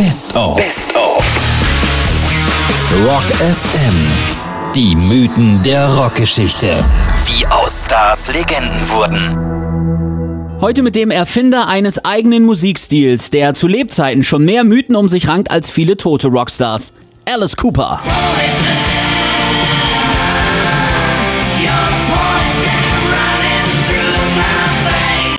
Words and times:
Best 0.00 0.34
of. 0.34 0.56
Best 0.56 0.96
of. 0.96 1.22
Rock 3.04 3.22
FM. 3.36 4.72
Die 4.74 4.96
Mythen 4.96 5.62
der 5.62 5.88
Rockgeschichte. 5.88 6.68
Wie 7.26 7.46
aus 7.48 7.84
Stars 7.84 8.32
Legenden 8.32 8.80
wurden. 8.88 10.58
Heute 10.62 10.82
mit 10.82 10.96
dem 10.96 11.10
Erfinder 11.10 11.68
eines 11.68 12.02
eigenen 12.02 12.46
Musikstils, 12.46 13.28
der 13.28 13.52
zu 13.52 13.66
Lebzeiten 13.66 14.22
schon 14.22 14.46
mehr 14.46 14.64
Mythen 14.64 14.96
um 14.96 15.06
sich 15.06 15.28
rankt 15.28 15.50
als 15.50 15.68
viele 15.68 15.98
tote 15.98 16.28
Rockstars. 16.28 16.94
Alice 17.26 17.54
Cooper. 17.58 18.00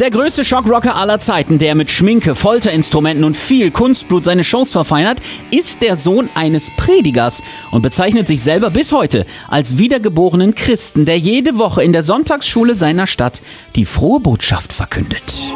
Der 0.02 0.09
größte 0.09 0.43
Shockrocker 0.43 0.95
aller 0.95 1.20
Zeiten, 1.20 1.59
der 1.59 1.75
mit 1.75 1.91
Schminke, 1.91 2.34
Folterinstrumenten 2.34 3.23
und 3.23 3.38
viel 3.38 3.70
Kunstblut 3.70 4.25
seine 4.25 4.43
Shows 4.43 4.71
verfeinert, 4.71 5.20
ist 5.52 5.84
der 5.84 5.95
Sohn 5.95 6.27
eines 6.34 6.71
Predigers 6.76 7.43
und 7.70 7.84
bezeichnet 7.84 8.27
sich 8.27 8.41
selber 8.41 8.71
bis 8.71 8.93
heute 8.93 9.27
als 9.48 9.77
wiedergeborenen 9.77 10.55
Christen, 10.55 11.05
der 11.05 11.20
jede 11.20 11.59
Woche 11.59 11.84
in 11.84 11.93
der 11.93 12.02
Sonntagsschule 12.02 12.73
seiner 12.73 13.05
Stadt 13.05 13.43
die 13.76 13.85
frohe 13.85 14.20
Botschaft 14.20 14.73
verkündet. 14.73 15.53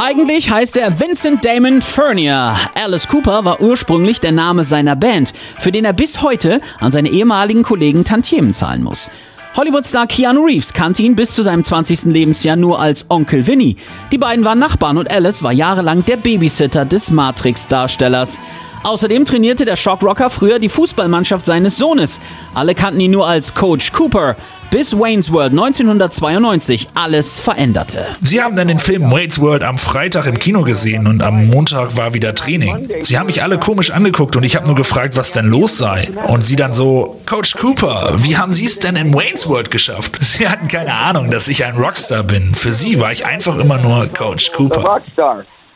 Eigentlich 0.00 0.50
heißt 0.50 0.78
er 0.78 0.98
Vincent 0.98 1.44
Damon 1.44 1.82
Furnier. 1.82 2.56
Alice 2.82 3.08
Cooper 3.08 3.44
war 3.44 3.60
ursprünglich 3.60 4.20
der 4.20 4.32
Name 4.32 4.64
seiner 4.64 4.96
Band, 4.96 5.34
für 5.58 5.70
den 5.70 5.84
er 5.84 5.92
bis 5.92 6.22
heute 6.22 6.62
an 6.80 6.92
seine 6.92 7.10
ehemaligen 7.10 7.62
Kollegen 7.62 8.04
Tantiemen 8.04 8.54
zahlen 8.54 8.82
muss. 8.82 9.10
Hollywood-Star 9.54 10.06
Keanu 10.06 10.46
Reeves 10.46 10.72
kannte 10.72 11.02
ihn 11.02 11.14
bis 11.14 11.34
zu 11.34 11.42
seinem 11.42 11.62
20. 11.62 12.04
Lebensjahr 12.04 12.56
nur 12.56 12.80
als 12.80 13.10
Onkel 13.10 13.46
Vinny. 13.46 13.76
Die 14.10 14.16
beiden 14.16 14.46
waren 14.46 14.58
Nachbarn 14.58 14.96
und 14.96 15.10
Alice 15.10 15.42
war 15.42 15.52
jahrelang 15.52 16.06
der 16.06 16.16
Babysitter 16.16 16.86
des 16.86 17.10
Matrix-Darstellers. 17.10 18.40
Außerdem 18.82 19.26
trainierte 19.26 19.66
der 19.66 19.76
Shockrocker 19.76 20.30
früher 20.30 20.58
die 20.58 20.70
Fußballmannschaft 20.70 21.44
seines 21.44 21.76
Sohnes. 21.76 22.18
Alle 22.54 22.74
kannten 22.74 23.00
ihn 23.00 23.10
nur 23.10 23.26
als 23.26 23.54
Coach 23.54 23.92
Cooper 23.92 24.36
bis 24.72 24.98
Wayne's 24.98 25.30
World 25.30 25.52
1992 25.52 26.88
alles 26.94 27.38
veränderte. 27.38 28.06
Sie 28.22 28.40
haben 28.40 28.56
dann 28.56 28.68
den 28.68 28.78
Film 28.78 29.12
Wayne's 29.12 29.38
World 29.38 29.62
am 29.62 29.76
Freitag 29.76 30.24
im 30.24 30.38
Kino 30.38 30.62
gesehen 30.62 31.06
und 31.06 31.22
am 31.22 31.46
Montag 31.46 31.98
war 31.98 32.14
wieder 32.14 32.34
Training. 32.34 32.88
Sie 33.02 33.18
haben 33.18 33.26
mich 33.26 33.42
alle 33.42 33.58
komisch 33.58 33.90
angeguckt 33.90 34.34
und 34.34 34.44
ich 34.44 34.56
habe 34.56 34.66
nur 34.66 34.74
gefragt, 34.74 35.14
was 35.14 35.32
denn 35.32 35.44
los 35.44 35.76
sei. 35.76 36.08
Und 36.26 36.42
sie 36.42 36.56
dann 36.56 36.72
so, 36.72 37.20
Coach 37.26 37.54
Cooper, 37.56 38.14
wie 38.16 38.38
haben 38.38 38.54
Sie 38.54 38.64
es 38.64 38.78
denn 38.78 38.96
in 38.96 39.12
Wayne's 39.12 39.46
World 39.46 39.70
geschafft? 39.70 40.16
Sie 40.20 40.48
hatten 40.48 40.68
keine 40.68 40.94
Ahnung, 40.94 41.30
dass 41.30 41.48
ich 41.48 41.66
ein 41.66 41.76
Rockstar 41.76 42.22
bin. 42.22 42.54
Für 42.54 42.72
sie 42.72 42.98
war 42.98 43.12
ich 43.12 43.26
einfach 43.26 43.58
immer 43.58 43.76
nur 43.76 44.06
Coach 44.06 44.52
Cooper. 44.52 45.02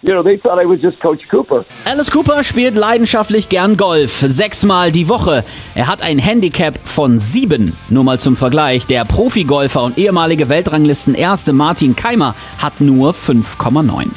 You 0.07 0.12
know, 0.12 0.23
they 0.23 0.39
thought 0.39 0.62
I 0.62 0.65
was 0.65 0.81
just 0.81 1.01
Coach 1.01 1.27
Cooper. 1.29 1.65
Alice 1.85 2.12
Cooper 2.12 2.45
spielt 2.45 2.77
leidenschaftlich 2.77 3.49
gern 3.49 3.77
Golf, 3.77 4.25
sechsmal 4.25 4.93
die 4.93 5.09
Woche. 5.09 5.43
Er 5.75 5.89
hat 5.89 6.01
ein 6.01 6.21
Handicap 6.21 6.79
von 6.85 7.19
sieben. 7.19 7.77
Nur 7.89 8.05
mal 8.05 8.21
zum 8.21 8.37
Vergleich, 8.37 8.87
der 8.87 9.05
Profigolfer 9.05 9.83
und 9.83 9.98
ehemalige 9.98 10.48
Weltranglisten-Erste 10.48 11.53
Martin 11.53 11.97
Keimer 11.97 12.37
hat 12.63 12.81
nur 12.81 13.15
5,9. 13.15 14.11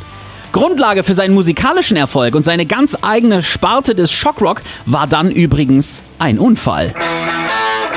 Grundlage 0.52 1.02
für 1.02 1.16
seinen 1.16 1.34
musikalischen 1.34 1.98
Erfolg 1.98 2.36
und 2.36 2.46
seine 2.46 2.68
ganz 2.68 2.96
eigene 3.02 3.42
Sparte 3.42 3.96
des 3.96 4.12
Shockrock 4.12 4.62
war 4.86 5.08
dann 5.08 5.32
übrigens 5.32 6.04
ein 6.20 6.38
Unfall. 6.38 6.94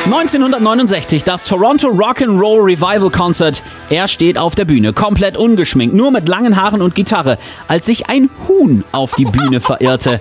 1969 0.04 1.22
das 1.22 1.44
Toronto 1.44 1.88
Rock'n'Roll 1.88 2.64
Revival 2.64 3.08
Concert. 3.08 3.62
Er 3.88 4.08
steht 4.08 4.36
auf 4.36 4.56
der 4.56 4.64
Bühne, 4.64 4.92
komplett 4.92 5.36
ungeschminkt, 5.36 5.94
nur 5.94 6.10
mit 6.10 6.28
langen 6.28 6.60
Haaren 6.60 6.82
und 6.82 6.96
Gitarre, 6.96 7.38
als 7.68 7.86
sich 7.86 8.08
ein 8.08 8.28
Huhn 8.48 8.82
auf 8.90 9.14
die 9.14 9.26
Bühne 9.26 9.60
verirrte. 9.60 10.20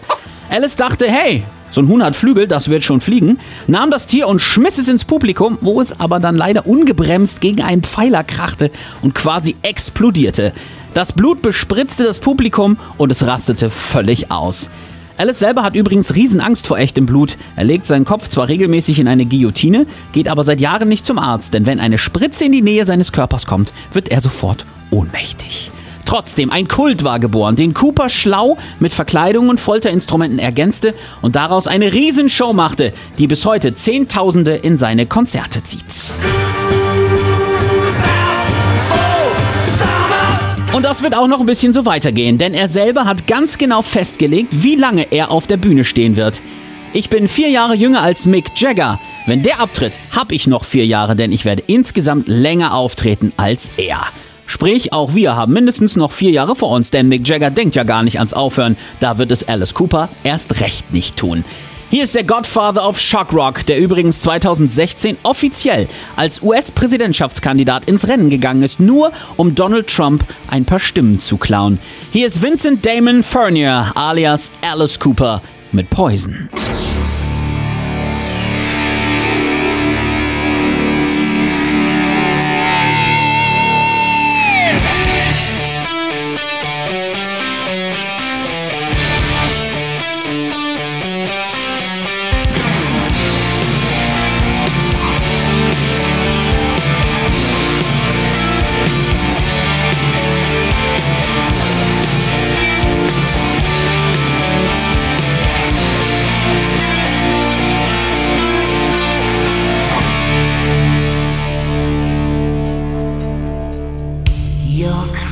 Alice 0.52 0.76
dachte, 0.76 1.08
hey, 1.08 1.44
so 1.72 1.82
ein 1.82 1.88
Huhn 1.88 2.04
hat 2.04 2.16
Flügel, 2.16 2.48
das 2.48 2.70
wird 2.70 2.84
schon 2.84 3.02
fliegen, 3.02 3.40
nahm 3.66 3.90
das 3.90 4.06
Tier 4.06 4.28
und 4.28 4.40
schmiss 4.40 4.78
es 4.78 4.88
ins 4.88 5.04
Publikum, 5.04 5.58
wo 5.62 5.82
es 5.82 6.00
aber 6.00 6.20
dann 6.20 6.36
leider 6.36 6.68
ungebremst 6.68 7.42
gegen 7.42 7.64
einen 7.64 7.82
Pfeiler 7.82 8.24
krachte 8.24 8.70
und 9.02 9.16
quasi 9.16 9.56
explodierte. 9.64 10.54
Das 10.94 11.12
Blut 11.12 11.42
bespritzte 11.42 12.04
das 12.04 12.20
Publikum 12.20 12.78
und 12.98 13.12
es 13.12 13.26
rastete 13.26 13.72
völlig 13.72 14.30
aus. 14.30 14.70
Alice 15.22 15.38
selber 15.38 15.62
hat 15.62 15.76
übrigens 15.76 16.16
Riesenangst 16.16 16.66
vor 16.66 16.80
echtem 16.80 17.06
Blut. 17.06 17.38
Er 17.56 17.64
legt 17.64 17.86
seinen 17.86 18.06
Kopf 18.06 18.28
zwar 18.28 18.48
regelmäßig 18.48 18.98
in 18.98 19.08
eine 19.08 19.28
Guillotine, 19.28 19.86
geht 20.14 20.28
aber 20.28 20.44
seit 20.44 20.60
Jahren 20.60 20.90
nicht 20.90 21.06
zum 21.06 21.20
Arzt, 21.20 21.54
denn 21.54 21.68
wenn 21.68 21.80
eine 21.80 22.00
Spritze 22.00 22.46
in 22.46 22.52
die 22.52 22.64
Nähe 22.64 22.88
seines 22.88 23.12
Körpers 23.12 23.46
kommt, 23.46 23.72
wird 23.94 24.10
er 24.10 24.20
sofort 24.20 24.66
ohnmächtig. 24.90 25.70
Trotzdem, 26.06 26.50
ein 26.50 26.68
Kult 26.68 27.04
war 27.04 27.20
geboren, 27.20 27.56
den 27.56 27.76
Cooper 27.76 28.10
schlau 28.10 28.58
mit 28.80 28.94
Verkleidungen 28.94 29.52
und 29.52 29.60
Folterinstrumenten 29.60 30.40
ergänzte 30.40 30.96
und 31.22 31.36
daraus 31.36 31.68
eine 31.68 31.94
Riesenshow 31.94 32.52
machte, 32.52 32.92
die 33.20 33.28
bis 33.28 33.46
heute 33.46 33.76
Zehntausende 33.76 34.56
in 34.56 34.76
seine 34.76 35.06
Konzerte 35.06 35.62
zieht. 35.62 35.86
Und 40.82 40.86
das 40.86 41.04
wird 41.04 41.16
auch 41.16 41.28
noch 41.28 41.40
ein 41.40 41.46
bisschen 41.46 41.74
so 41.74 41.86
weitergehen, 41.86 42.40
denn 42.40 42.56
er 42.56 42.68
selber 42.68 43.06
hat 43.06 43.28
ganz 43.28 43.60
genau 43.60 43.84
festgelegt, 43.84 44.64
wie 44.64 44.76
lange 44.76 45.12
er 45.12 45.30
auf 45.30 45.46
der 45.46 45.58
Bühne 45.58 45.84
stehen 45.84 46.16
wird. 46.16 46.42
Ich 46.92 47.08
bin 47.08 47.28
vier 47.28 47.50
Jahre 47.50 47.76
jünger 47.76 48.02
als 48.02 48.26
Mick 48.26 48.60
Jagger. 48.60 49.00
Wenn 49.28 49.44
der 49.44 49.60
abtritt, 49.60 49.94
hab 50.16 50.32
ich 50.32 50.48
noch 50.48 50.64
vier 50.64 50.88
Jahre, 50.88 51.16
denn 51.16 51.32
ich 51.32 51.46
werde 51.46 51.62
insgesamt 51.68 52.28
länger 52.28 52.74
auftreten 52.74 53.32
als 53.38 53.72
er. 53.78 54.02
Sprich, 54.48 54.92
auch 54.92 55.14
wir 55.14 55.36
haben 55.36 55.54
mindestens 55.54 55.98
noch 55.98 56.12
vier 56.12 56.32
Jahre 56.32 56.56
vor 56.56 56.72
uns, 56.72 56.90
denn 56.90 57.10
Mick 57.10 57.28
Jagger 57.28 57.52
denkt 57.52 57.76
ja 57.76 57.84
gar 57.84 58.02
nicht 58.02 58.18
ans 58.18 58.34
Aufhören. 58.34 58.76
Da 59.00 59.20
wird 59.20 59.32
es 59.32 59.48
Alice 59.48 59.76
Cooper 59.76 60.10
erst 60.24 60.62
recht 60.62 60.92
nicht 60.92 61.16
tun. 61.16 61.46
Hier 61.92 62.06
ist 62.06 62.16
der 62.16 62.24
Godfather 62.24 62.88
of 62.88 62.98
Shock 62.98 63.34
Rock, 63.34 63.66
der 63.66 63.78
übrigens 63.78 64.22
2016 64.22 65.18
offiziell 65.24 65.90
als 66.16 66.42
US-Präsidentschaftskandidat 66.42 67.84
ins 67.84 68.08
Rennen 68.08 68.30
gegangen 68.30 68.64
ist, 68.64 68.80
nur 68.80 69.12
um 69.36 69.56
Donald 69.56 69.88
Trump 69.88 70.24
ein 70.50 70.64
paar 70.64 70.80
Stimmen 70.80 71.20
zu 71.20 71.36
klauen. 71.36 71.82
Hier 72.14 72.28
ist 72.28 72.42
Vincent 72.42 72.86
Damon 72.86 73.24
Furnier 73.24 73.92
alias 73.94 74.52
Alice 74.62 74.98
Cooper 75.00 75.42
mit 75.74 75.90
Poison. 75.90 76.50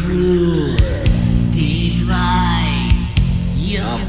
cruel 0.10 0.76
device. 1.52 3.16
Your 3.56 4.00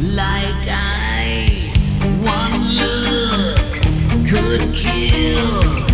like. 0.00 1.76
One 2.24 2.62
look 2.80 4.26
could 4.26 4.74
kill. 4.74 5.87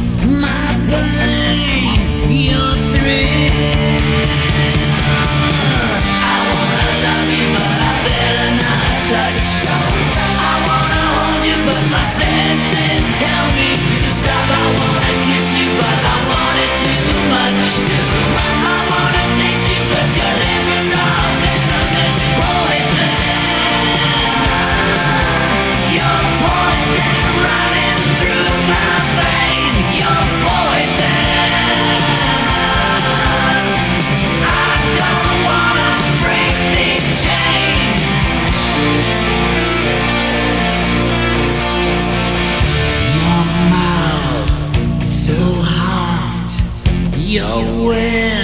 wind. 47.94 48.43